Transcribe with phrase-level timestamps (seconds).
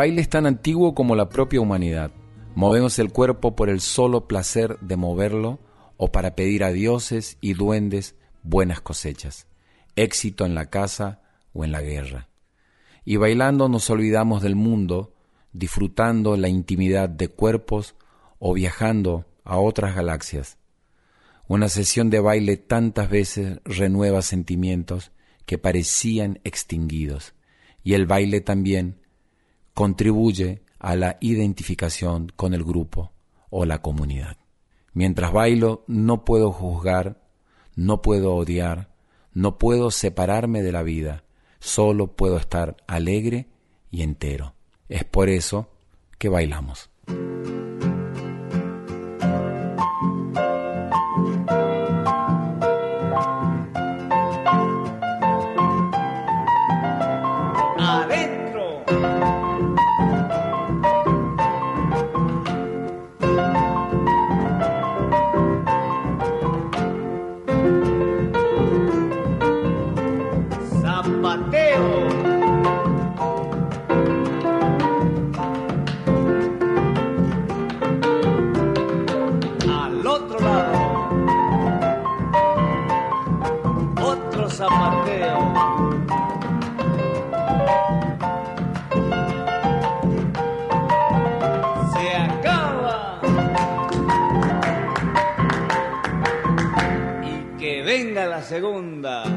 [0.00, 2.10] Baile es tan antiguo como la propia humanidad.
[2.54, 5.58] Movemos el cuerpo por el solo placer de moverlo
[5.98, 9.46] o para pedir a dioses y duendes buenas cosechas,
[9.96, 11.20] éxito en la casa
[11.52, 12.30] o en la guerra.
[13.04, 15.12] Y bailando nos olvidamos del mundo,
[15.52, 17.94] disfrutando la intimidad de cuerpos
[18.38, 20.56] o viajando a otras galaxias.
[21.46, 25.12] Una sesión de baile tantas veces renueva sentimientos
[25.44, 27.34] que parecían extinguidos,
[27.84, 28.99] y el baile también
[29.80, 33.12] contribuye a la identificación con el grupo
[33.48, 34.36] o la comunidad.
[34.92, 37.22] Mientras bailo no puedo juzgar,
[37.76, 38.90] no puedo odiar,
[39.32, 41.24] no puedo separarme de la vida,
[41.60, 43.46] solo puedo estar alegre
[43.90, 44.52] y entero.
[44.90, 45.70] Es por eso
[46.18, 46.90] que bailamos.
[98.42, 99.29] Segunda.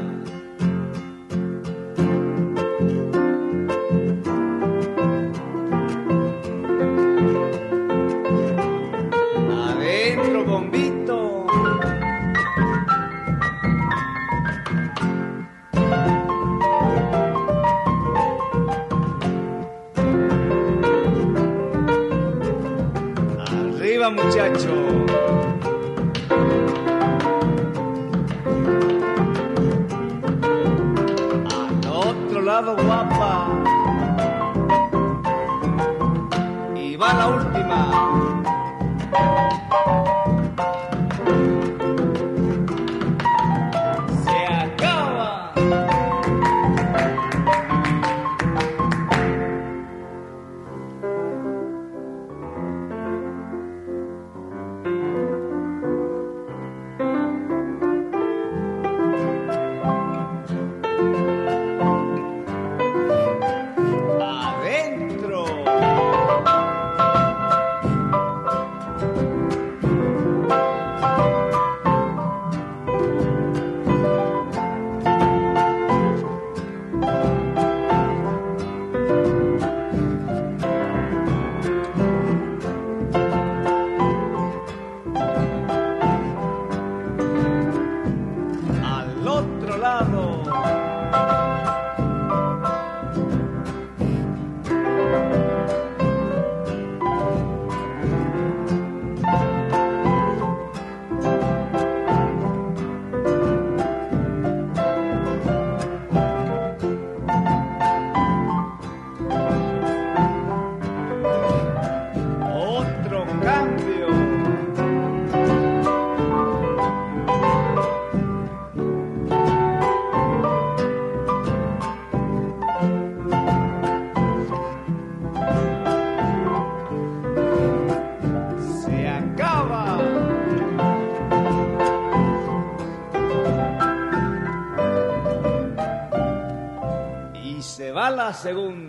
[138.44, 138.83] Segunda.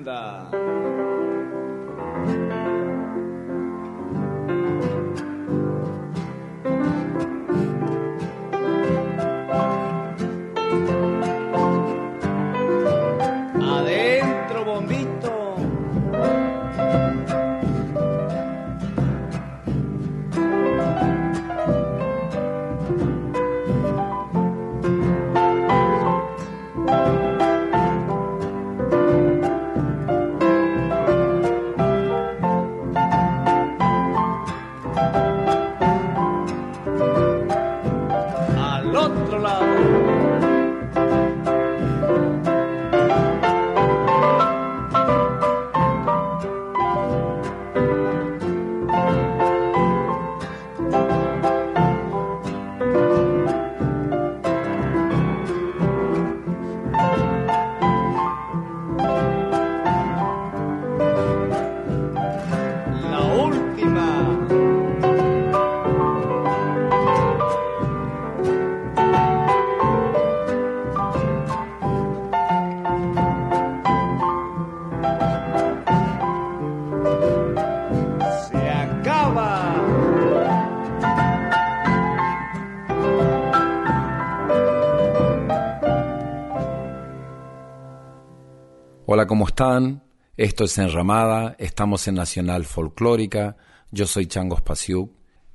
[89.25, 90.03] Hola, ¿cómo están?
[90.37, 93.57] Esto es Enramada, estamos en Nacional Folclórica,
[93.89, 95.11] yo soy Changos Pasiuk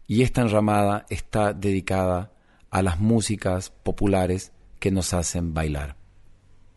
[0.09, 2.33] y esta enramada está dedicada
[2.69, 5.95] a las músicas populares que nos hacen bailar.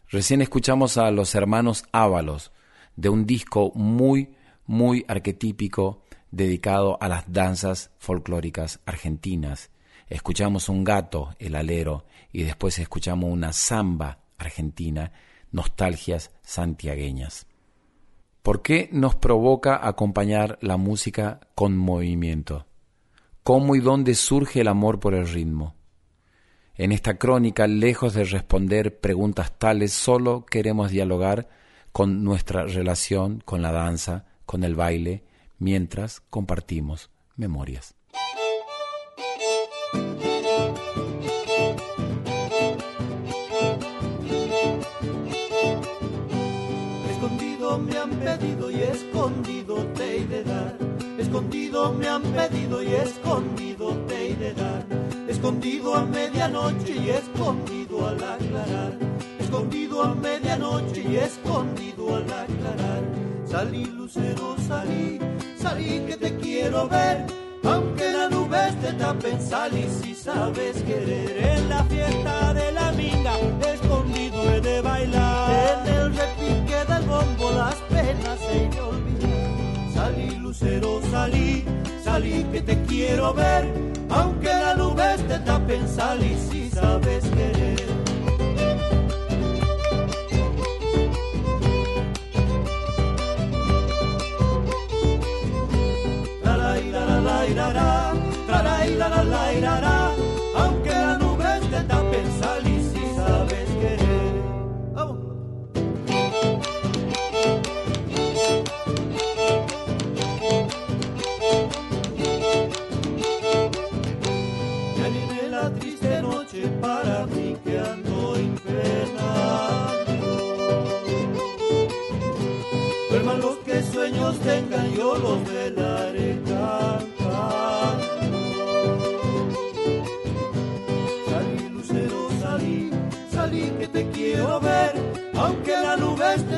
[0.07, 2.51] Recién escuchamos a los hermanos Ábalos
[2.95, 4.35] de un disco muy,
[4.67, 9.71] muy arquetípico dedicado a las danzas folclóricas argentinas.
[10.09, 15.11] Escuchamos un gato, el alero, y después escuchamos una samba argentina
[15.53, 17.47] nostalgias santiagueñas.
[18.41, 22.65] ¿Por qué nos provoca acompañar la música con movimiento?
[23.43, 25.75] ¿Cómo y dónde surge el amor por el ritmo?
[26.75, 31.47] En esta crónica, lejos de responder preguntas tales, solo queremos dialogar
[31.93, 35.23] con nuestra relación con la danza, con el baile,
[35.59, 37.92] mientras compartimos memorias.
[51.43, 54.85] Escondido me han pedido y escondido te de dar.
[55.27, 58.93] Escondido a medianoche y escondido al aclarar.
[59.39, 63.03] Escondido a medianoche y escondido al aclarar.
[63.45, 65.19] Salí lucero, salí,
[65.57, 67.25] salí que te quiero ver.
[67.63, 71.57] Aunque la nube te tapen, salí si sabes querer.
[71.57, 73.37] En la fiesta de la minga,
[73.73, 75.85] escondido he de bailar.
[75.85, 79.32] En el repique del bombo, las penas se olvidan.
[80.03, 81.63] Salí lucero, salí,
[82.03, 83.73] salí que te quiero ver.
[84.09, 87.73] Aunque la nube te tapen, salí si sabes querer.
[99.23, 100.02] aunque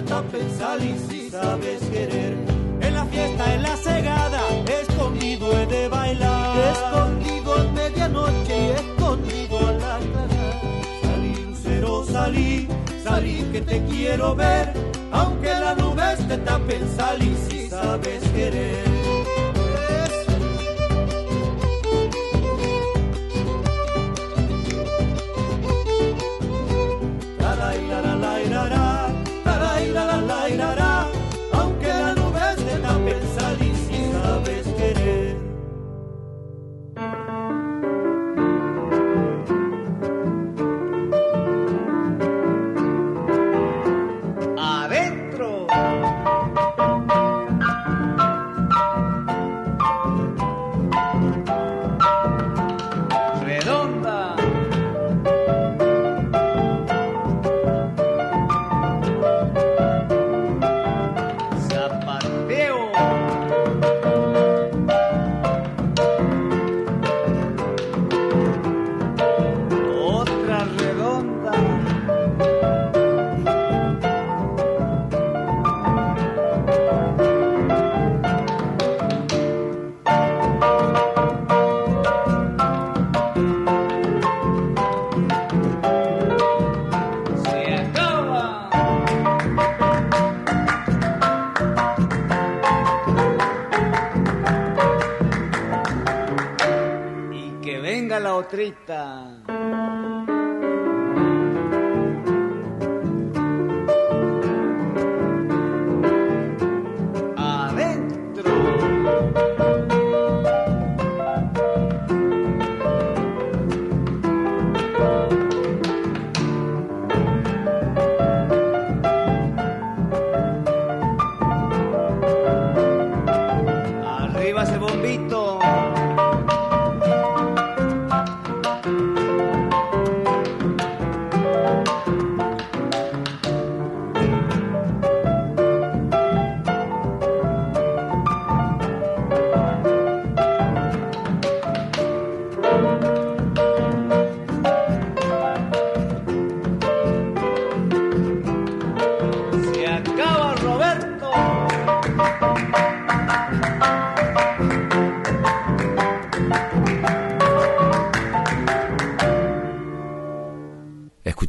[0.06, 2.38] tape, y si sabes querer.
[2.82, 4.42] En la fiesta, en la cegada,
[4.82, 6.58] escondido he de bailar.
[6.74, 10.62] Escondido en medianoche escondido a la clara.
[11.02, 12.68] Salí, lucero, salí,
[13.04, 14.74] salí que te quiero ver,
[15.12, 16.80] aunque la nube te tape,
[17.20, 19.35] y si sabes querer.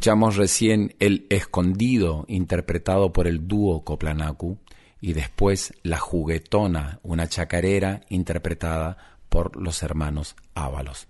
[0.07, 4.57] Recién El Escondido, interpretado por el dúo Coplanacu,
[5.01, 8.95] y después La Juguetona, una chacarera interpretada
[9.27, 11.09] por los hermanos Ábalos.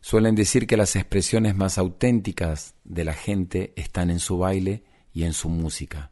[0.00, 5.24] Suelen decir que las expresiones más auténticas de la gente están en su baile y
[5.24, 6.10] en su música.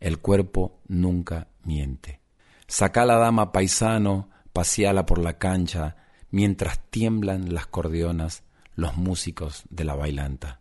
[0.00, 2.20] El cuerpo nunca miente.
[2.66, 5.96] Saca la dama paisano, paseala por la cancha,
[6.30, 8.42] mientras tiemblan las cordionas
[8.76, 10.60] los músicos de la bailanta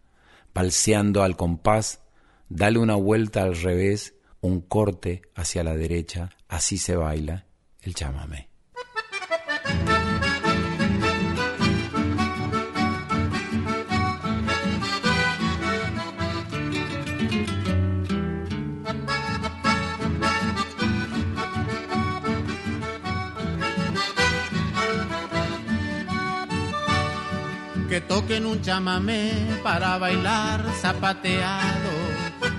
[0.54, 2.02] palseando al compás,
[2.50, 7.46] dale una vuelta al revés, un corte hacia la derecha, así se baila
[7.82, 8.50] el chamamé.
[27.94, 29.32] Que toquen un chamamé
[29.62, 31.92] para bailar zapateado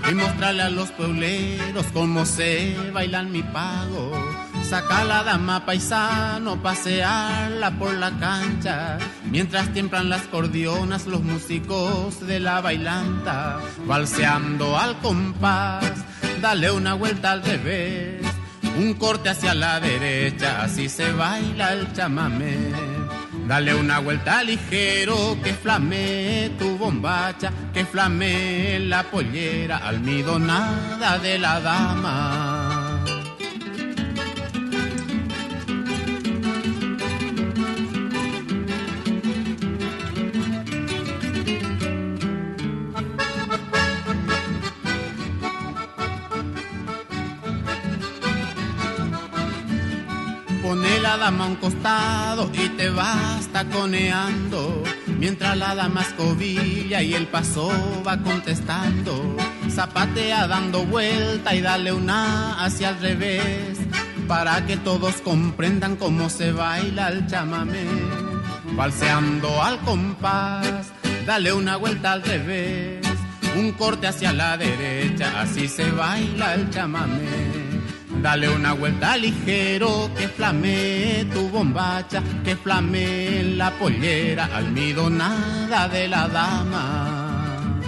[0.08, 4.12] y mostrarle a los puebleros cómo se bailan mi pago.
[4.62, 8.98] Saca la dama paisano, pasearla por la cancha,
[9.28, 15.94] mientras tiemblan las cordionas los músicos de la bailanta, balseando al compás,
[16.40, 18.22] dale una vuelta al revés,
[18.78, 22.93] un corte hacia la derecha, así se baila el chamamé.
[23.46, 31.60] Dale una vuelta ligero que flame tu bombacha, que flame la pollera almidonada de la
[31.60, 32.53] dama.
[51.24, 54.82] Dama a un costado y te vas taconeando.
[55.18, 57.72] Mientras la dama escobilla y el paso
[58.06, 59.34] va contestando.
[59.70, 63.78] Zapatea dando vuelta y dale una hacia el revés.
[64.28, 67.86] Para que todos comprendan cómo se baila el chamamé.
[68.72, 70.92] Balseando al compás,
[71.24, 73.00] dale una vuelta al revés.
[73.56, 77.53] Un corte hacia la derecha, así se baila el chamamé.
[78.24, 86.26] Dale una vuelta ligero, que flame tu bombacha, que flame la pollera almidonada de la
[86.28, 87.80] dama.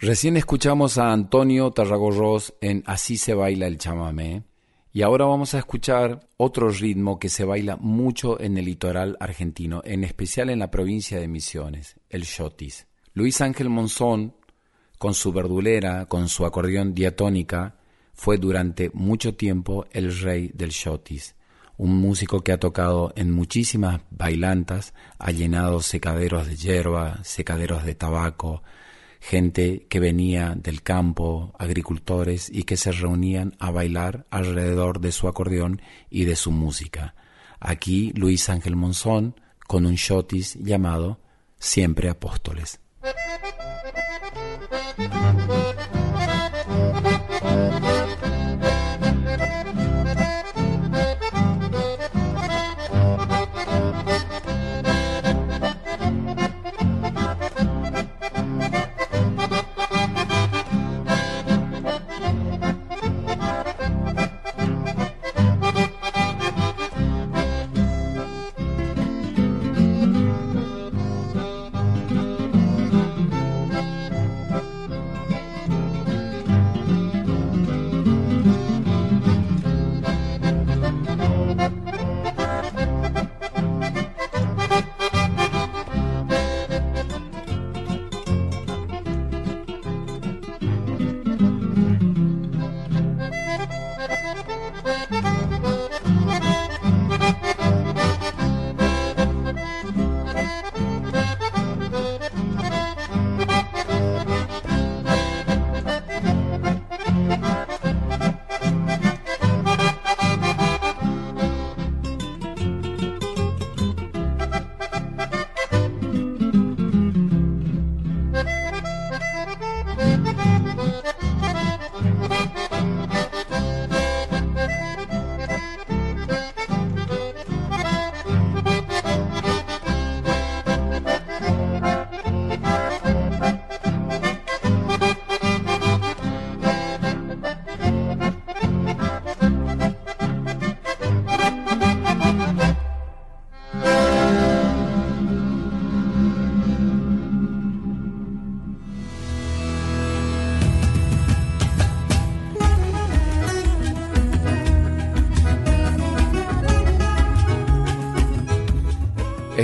[0.00, 4.42] Recién escuchamos a Antonio Tarragorros en Así se baila el chamamé
[4.92, 9.80] y ahora vamos a escuchar otro ritmo que se baila mucho en el litoral argentino,
[9.84, 12.86] en especial en la provincia de Misiones, el shotis.
[13.14, 14.34] Luis Ángel Monzón,
[14.98, 17.76] con su verdulera, con su acordeón diatónica,
[18.12, 21.36] fue durante mucho tiempo el rey del shotis,
[21.78, 27.94] un músico que ha tocado en muchísimas bailantas, ha llenado secaderos de hierba, secaderos de
[27.94, 28.62] tabaco,
[29.22, 35.28] gente que venía del campo, agricultores, y que se reunían a bailar alrededor de su
[35.28, 37.14] acordeón y de su música.
[37.60, 39.36] Aquí Luis Ángel Monzón
[39.68, 41.20] con un shotis llamado
[41.56, 42.80] Siempre Apóstoles.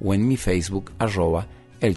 [0.00, 1.46] o en mi Facebook arroba
[1.80, 1.96] el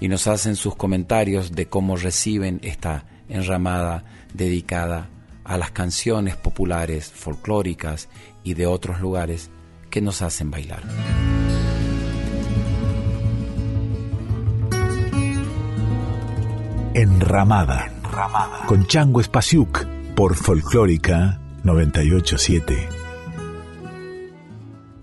[0.00, 5.08] Y nos hacen sus comentarios de cómo reciben esta enramada dedicada
[5.44, 8.08] a las canciones populares, folclóricas
[8.44, 9.50] y de otros lugares
[9.90, 10.82] que nos hacen bailar.
[16.94, 18.66] Enramada, Enramada.
[18.66, 23.01] con Chango Espasiuk por Folclórica 987.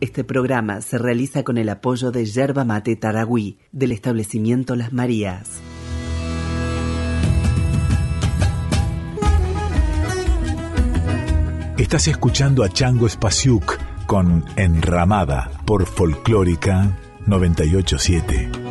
[0.02, 5.60] Este programa se realiza con el apoyo de Yerba Mate Taragüí del establecimiento Las Marías.
[11.78, 18.69] Estás escuchando a Chango Espasiuk con Enramada por Folclórica 987.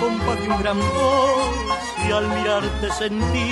[0.00, 1.56] compás de un gran voz
[2.08, 3.50] y al mirarte sentí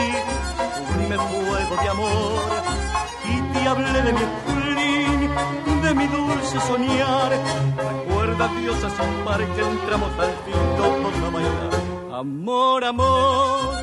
[0.88, 2.40] sublime fuego de amor
[3.24, 7.33] y te hablé de mi Julín, de mi dulce soñar.
[7.76, 12.18] Recuerda diosa sin par que entramos al fin todos a bailar.
[12.20, 13.74] Amor, amor,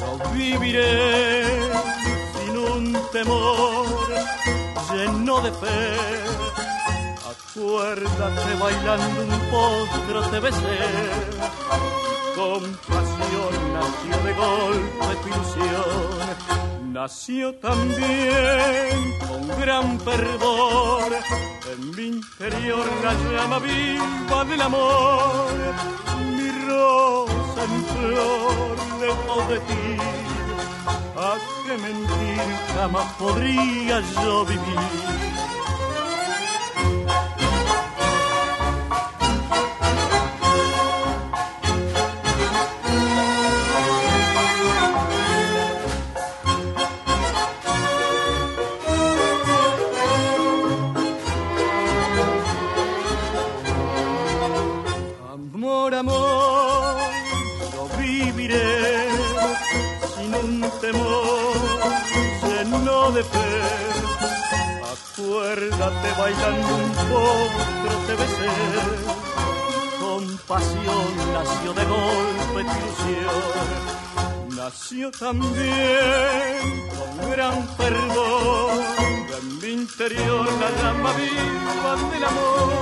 [0.00, 1.44] yo viviré
[2.34, 3.86] sin un temor
[4.92, 6.75] lleno de fe
[17.06, 21.12] nació también con gran fervor
[21.72, 25.52] en mi interior la llama viva del amor,
[26.36, 29.96] mi rosa en flor lejos de ti.
[31.16, 35.45] ¿A qué mentir jamás podría yo vivir?
[66.18, 68.50] Bailando un potro te besé.
[70.00, 72.86] Con pasión nació de golpe tu
[74.56, 76.58] nació también
[76.96, 78.70] con gran perdón.
[79.38, 82.72] En mi interior la llama viva del amor,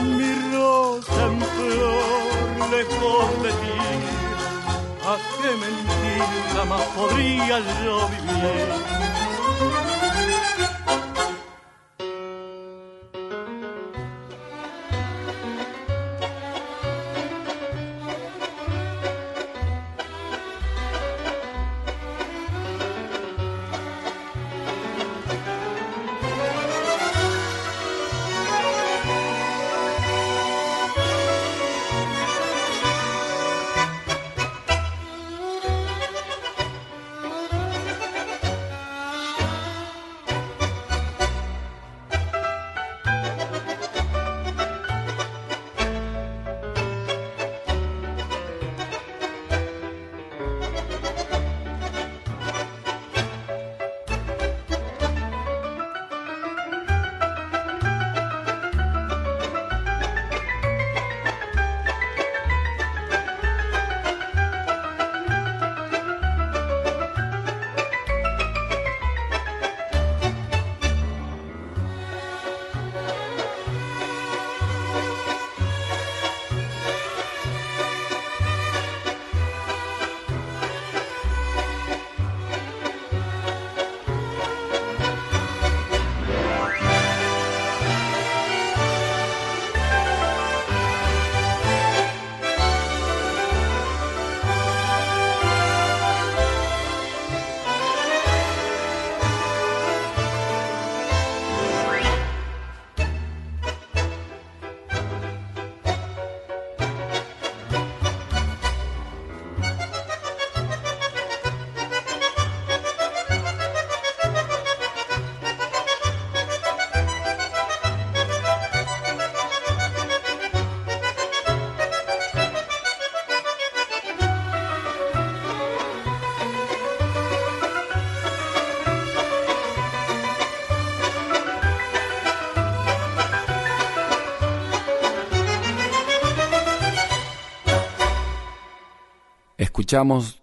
[0.00, 3.78] mi rosa en flor lejos de ti.
[5.04, 6.24] ¿A qué mentir
[6.54, 9.11] jamás podría yo vivir?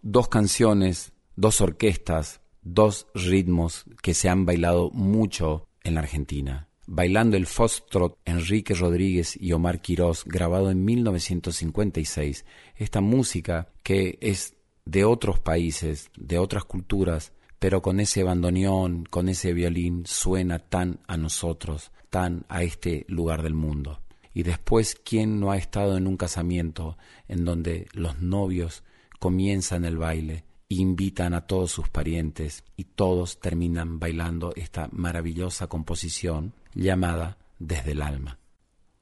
[0.04, 6.68] Dos canciones, dos orquestas, dos ritmos que se han bailado mucho en la Argentina.
[6.86, 12.46] Bailando el Foxtrot, Enrique Rodríguez y Omar Quirós, grabado en 1956.
[12.76, 14.54] Esta música que es
[14.86, 21.00] de otros países, de otras culturas, pero con ese bandoneón, con ese violín, suena tan
[21.08, 24.00] a nosotros, tan a este lugar del mundo.
[24.32, 28.84] Y después, ¿quién no ha estado en un casamiento en donde los novios
[29.20, 36.54] comienzan el baile, invitan a todos sus parientes y todos terminan bailando esta maravillosa composición
[36.74, 38.40] llamada Desde el alma?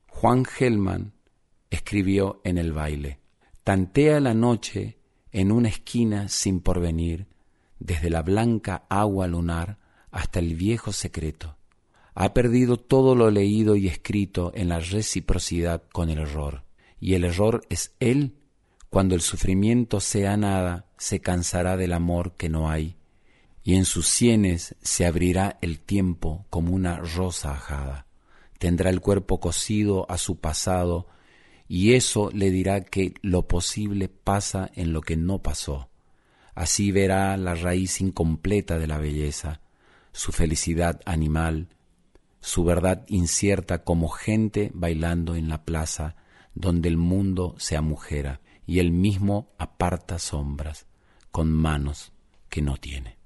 [0.08, 1.14] Juan Gelman
[1.70, 3.20] escribió en el baile,
[3.64, 4.98] Tantea la noche
[5.32, 7.28] en una esquina sin porvenir,
[7.80, 9.78] desde la blanca agua lunar
[10.10, 11.58] hasta el viejo secreto
[12.20, 16.64] ha perdido todo lo leído y escrito en la reciprocidad con el error.
[17.00, 18.37] Y el error es él.
[18.90, 22.96] Cuando el sufrimiento sea nada, se cansará del amor que no hay,
[23.64, 28.08] y en sus sienes se abrirá el tiempo como una rosa ajada.
[28.60, 31.08] Tendrá el cuerpo cosido a su pasado,
[31.68, 35.90] y eso le dirá que lo posible pasa en lo que no pasó.
[36.56, 39.60] Así verá la raíz incompleta de la belleza,
[40.14, 41.68] su felicidad animal,
[42.40, 46.16] su verdad incierta como gente bailando en la plaza
[46.56, 50.86] donde el mundo se amujera y él mismo aparta sombras
[51.32, 52.12] con manos
[52.50, 53.17] que no tiene.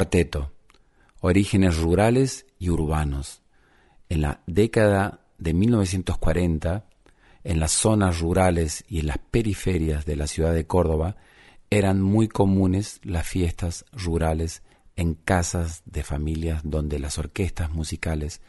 [0.00, 0.50] Cuarteto,
[1.20, 3.42] orígenes rurales y urbanos.
[4.08, 6.86] En la década de 1940,
[7.44, 11.16] en las zonas rurales y en las periferias de la ciudad de Córdoba,
[11.68, 14.62] eran muy comunes las fiestas rurales
[14.96, 18.40] en casas de familias donde las orquestas musicales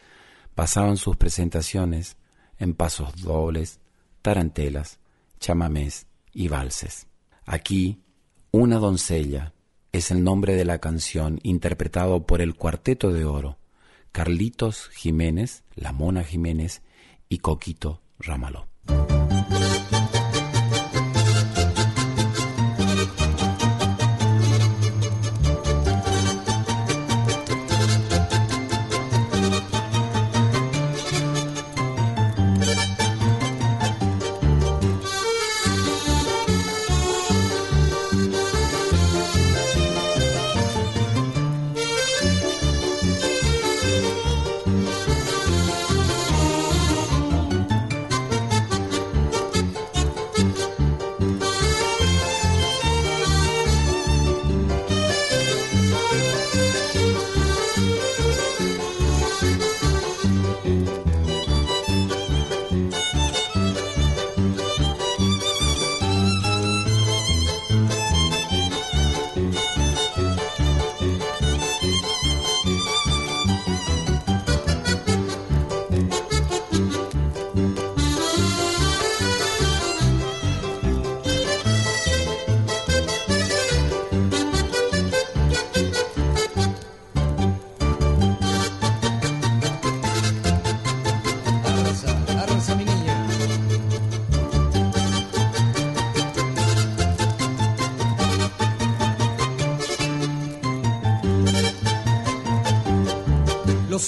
[0.55, 2.15] pasaban sus presentaciones
[2.59, 3.81] en pasos dobles,
[4.21, 4.99] tarantelas,
[5.41, 7.07] chamamés y valses.
[7.45, 8.01] Aquí,
[8.51, 9.51] una doncella
[9.91, 13.57] es el nombre de la canción interpretado por el Cuarteto de Oro,
[14.11, 16.81] Carlitos Jiménez, La Mona Jiménez
[17.27, 18.70] y Coquito Ramaló.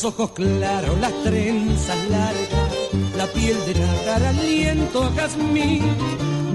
[0.05, 2.71] Ojos claros, las trenzas largas,
[3.17, 5.83] la piel de nadar, aliento a jazmín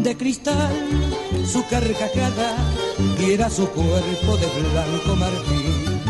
[0.03, 0.75] de cristal,
[1.47, 2.57] su carcajada
[3.19, 6.01] y era su cuerpo de blanco marfil.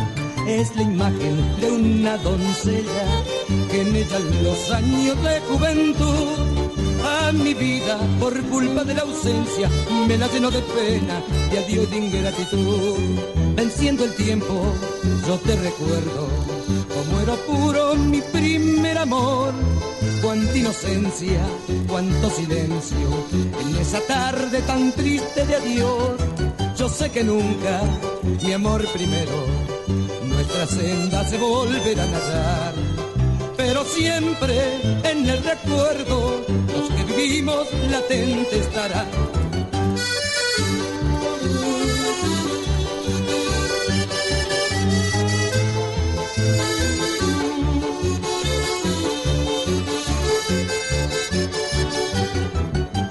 [0.49, 3.07] Es la imagen de una doncella
[3.71, 6.69] que en ella los años de juventud
[7.05, 9.71] a mi vida por culpa de la ausencia
[10.07, 12.97] me la lleno de pena, de adiós de ingratitud.
[13.55, 14.63] Venciendo el tiempo,
[15.27, 16.38] yo te recuerdo
[16.99, 19.53] como era puro mi primer amor.
[20.23, 21.41] Cuánta inocencia,
[21.87, 23.09] cuánto silencio
[23.61, 26.13] en esa tarde tan triste de adiós.
[26.77, 27.83] Yo sé que nunca,
[28.43, 29.37] mi amor primero,
[30.25, 32.89] nuestras sendas se volverán a hallar
[33.57, 34.55] pero siempre
[35.03, 39.05] en el recuerdo los que vivimos latente estará.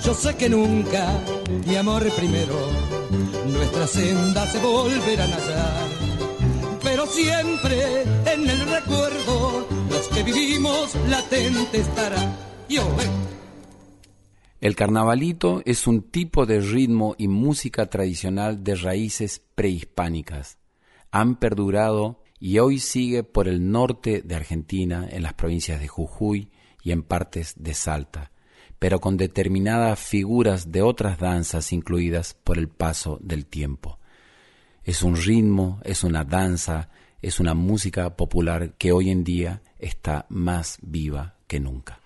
[0.07, 1.21] Yo sé que nunca,
[1.67, 2.55] mi amor primero,
[3.45, 5.87] nuestras sendas se volverán a hallar,
[6.81, 9.67] pero siempre en el recuerdo
[10.13, 12.37] que vivimos latente estará.
[12.69, 13.09] Yo, eh.
[14.61, 20.57] El carnavalito es un tipo de ritmo y música tradicional de raíces prehispánicas.
[21.11, 26.49] Han perdurado y hoy sigue por el norte de Argentina, en las provincias de Jujuy
[26.81, 28.31] y en partes de Salta,
[28.79, 33.99] pero con determinadas figuras de otras danzas incluidas por el paso del tiempo.
[34.83, 36.89] Es un ritmo, es una danza,
[37.21, 41.99] es una música popular que hoy en día está más viva que nunca.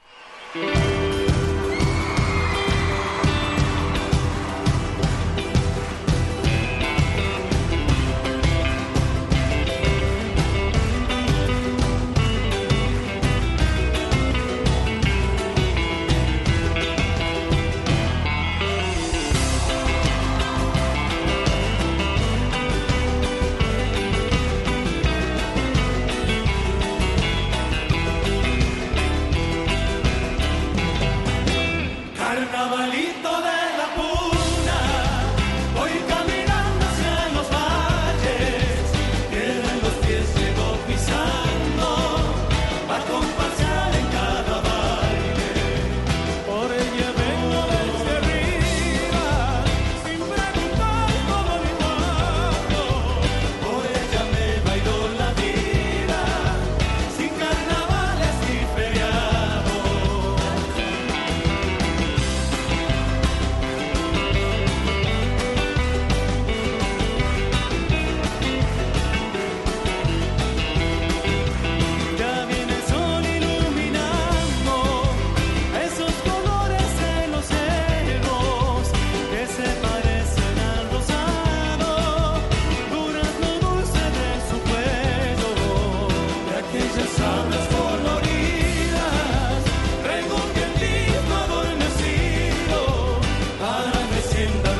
[94.41, 94.70] in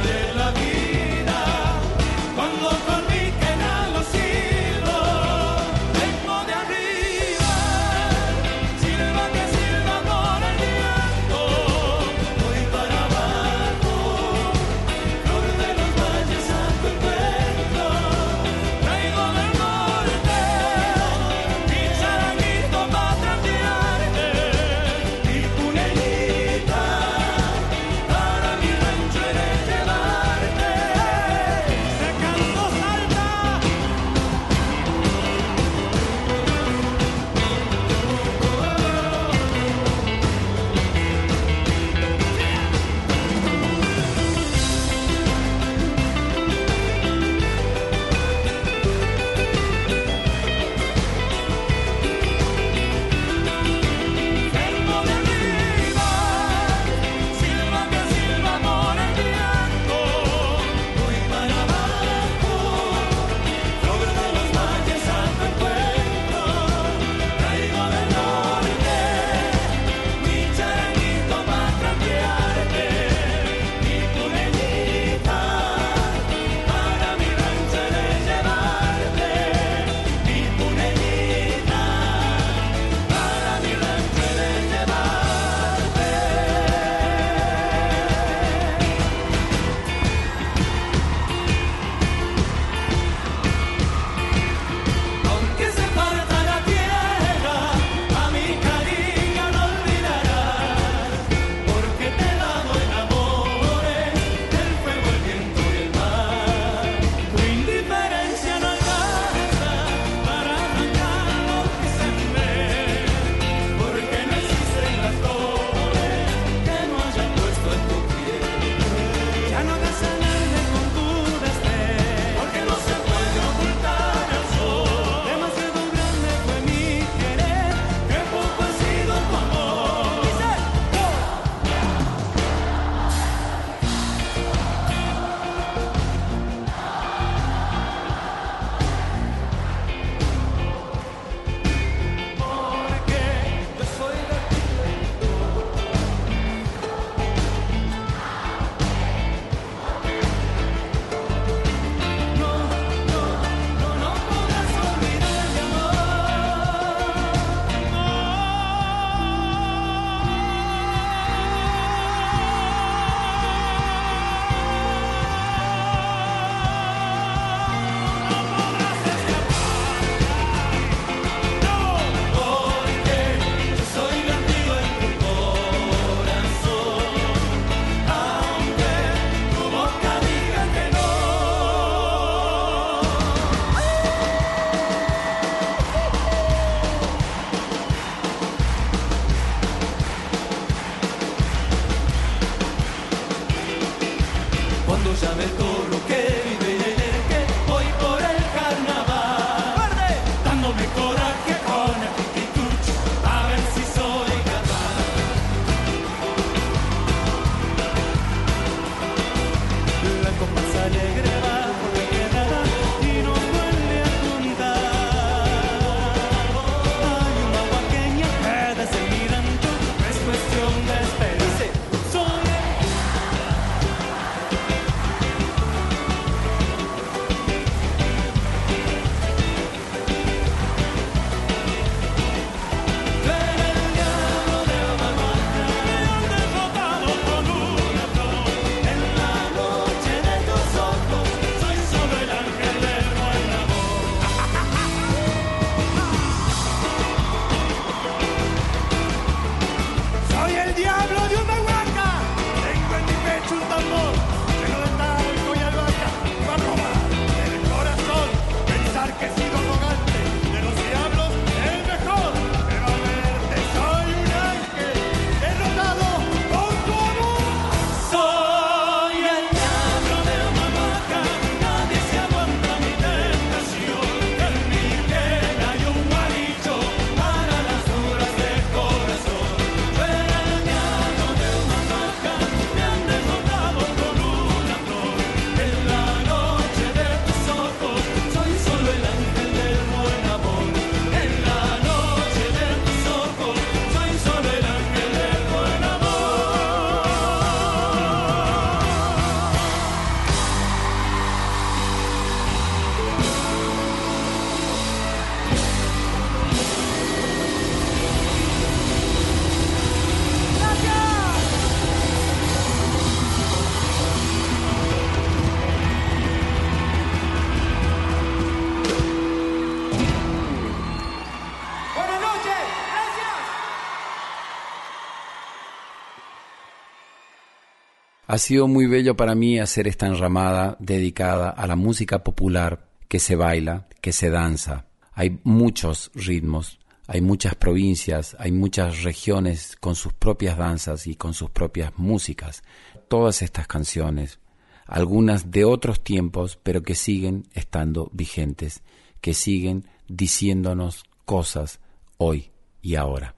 [328.32, 333.20] Ha sido muy bello para mí hacer esta enramada dedicada a la música popular que
[333.20, 334.86] se baila, que se danza.
[335.12, 341.34] Hay muchos ritmos, hay muchas provincias, hay muchas regiones con sus propias danzas y con
[341.34, 342.64] sus propias músicas.
[343.10, 344.40] Todas estas canciones,
[344.86, 348.82] algunas de otros tiempos, pero que siguen estando vigentes,
[349.20, 351.82] que siguen diciéndonos cosas
[352.16, 352.52] hoy
[352.82, 353.36] y ahora.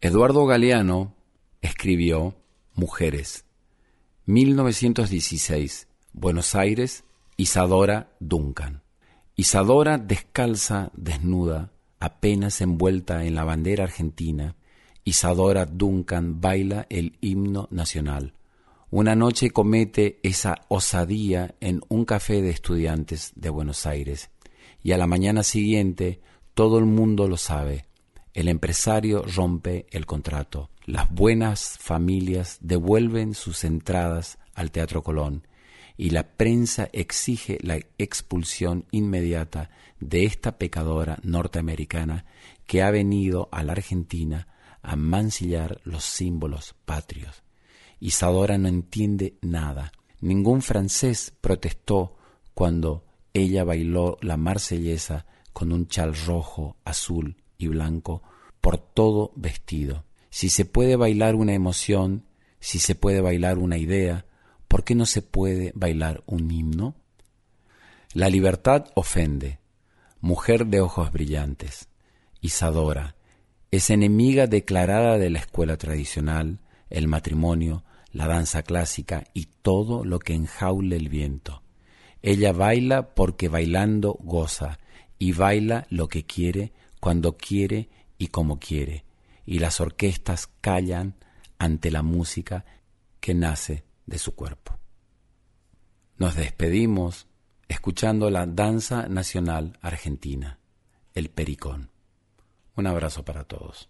[0.00, 1.14] Eduardo Galeano
[1.60, 2.34] escribió
[2.74, 3.44] Mujeres
[4.26, 7.02] 1916, Buenos Aires,
[7.36, 8.82] Isadora Duncan.
[9.34, 14.54] Isadora descalza, desnuda, apenas envuelta en la bandera argentina,
[15.02, 18.34] Isadora Duncan baila el himno nacional.
[18.90, 24.30] Una noche comete esa osadía en un café de estudiantes de Buenos Aires
[24.84, 26.20] y a la mañana siguiente
[26.54, 27.86] todo el mundo lo sabe.
[28.34, 30.70] El empresario rompe el contrato.
[30.84, 35.46] Las buenas familias devuelven sus entradas al Teatro Colón
[35.96, 39.70] y la prensa exige la expulsión inmediata
[40.00, 42.24] de esta pecadora norteamericana
[42.66, 44.48] que ha venido a la Argentina
[44.82, 47.44] a mancillar los símbolos patrios.
[48.00, 49.92] Isadora no entiende nada.
[50.20, 52.16] Ningún francés protestó
[52.54, 53.04] cuando
[53.34, 58.24] ella bailó la marsellesa con un chal rojo, azul y blanco
[58.60, 60.04] por todo vestido.
[60.32, 62.24] Si se puede bailar una emoción,
[62.58, 64.24] si se puede bailar una idea,
[64.66, 66.94] ¿por qué no se puede bailar un himno?
[68.14, 69.58] La libertad ofende.
[70.22, 71.88] Mujer de ojos brillantes,
[72.40, 73.14] Isadora,
[73.70, 80.18] es enemiga declarada de la escuela tradicional, el matrimonio, la danza clásica y todo lo
[80.18, 81.62] que enjaule el viento.
[82.22, 84.78] Ella baila porque bailando goza
[85.18, 89.04] y baila lo que quiere, cuando quiere y como quiere,
[89.44, 91.14] y las orquestas callan
[91.58, 92.64] ante la música
[93.20, 94.78] que nace de su cuerpo.
[96.16, 97.26] Nos despedimos
[97.68, 100.58] escuchando la danza nacional argentina,
[101.14, 101.90] el pericón.
[102.76, 103.88] Un abrazo para todos.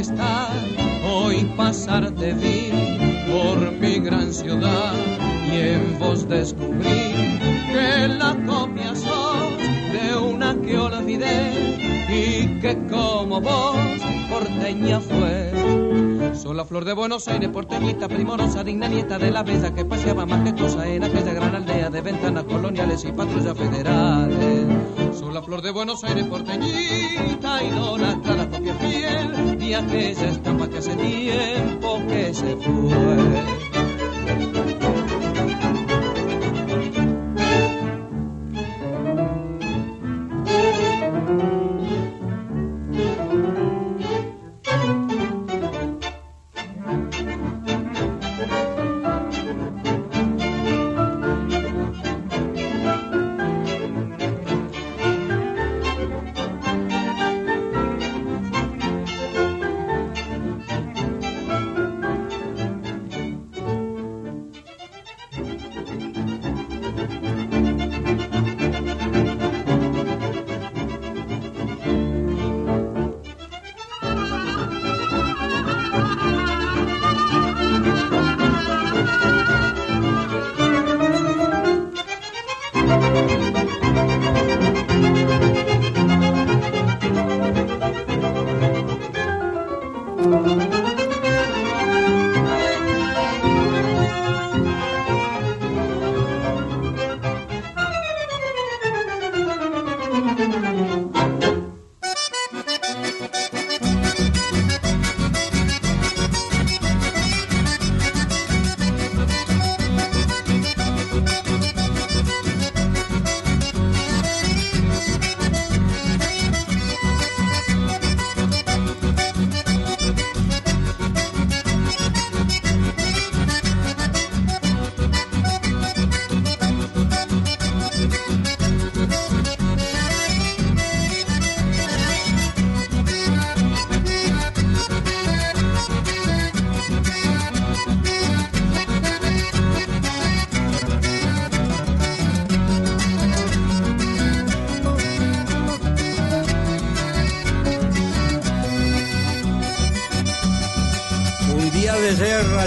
[0.00, 0.48] Majestad,
[1.04, 2.70] hoy pasarte vi
[3.30, 4.94] por mi gran ciudad
[5.46, 7.38] y en vos descubrí
[7.70, 9.58] que la copia sos
[9.92, 13.76] de una que olvidé y que como vos
[14.30, 15.50] porteña fue
[16.34, 20.24] Soy la flor de Buenos Aires, porteñita, primorosa, digna nieta de la bella que paseaba
[20.24, 24.66] majestuosa en aquella gran aldea de ventanas coloniales y patrullas federales.
[25.18, 28.19] Soy la flor de Buenos Aires, porteñita, copia
[29.70, 33.59] fiel y aquella estampa que hace tiempo que se fue.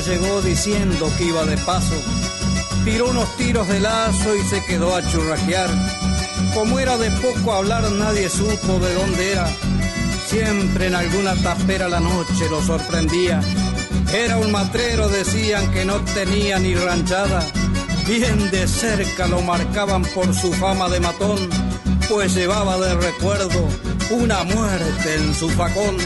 [0.07, 1.95] Llegó diciendo que iba de paso,
[2.83, 5.69] tiró unos tiros de lazo y se quedó a churraquear.
[6.53, 9.47] Como era de poco hablar, nadie supo de dónde era.
[10.27, 13.39] Siempre en alguna tapera la noche lo sorprendía.
[14.13, 17.45] Era un matrero, decían que no tenía ni ranchada.
[18.07, 21.37] Bien de cerca lo marcaban por su fama de matón,
[22.09, 23.67] pues llevaba de recuerdo
[24.11, 25.97] una muerte en su facón